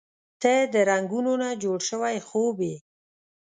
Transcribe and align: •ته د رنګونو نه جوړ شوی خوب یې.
•ته 0.41 0.53
د 0.73 0.75
رنګونو 0.89 1.31
نه 1.41 1.49
جوړ 1.63 1.79
شوی 1.89 2.17
خوب 2.27 2.57
یې. 2.67 2.75